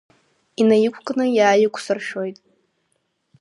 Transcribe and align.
Инаиқәкны 0.61 1.25
иааиқәсыршәоит. 1.37 2.37